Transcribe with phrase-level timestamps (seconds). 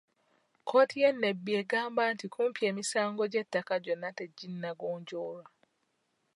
[0.61, 5.43] Kkooti y'e Nebbi egamba nti kumpi emisango gy'ettaka gyonna teginnagonjoolwa.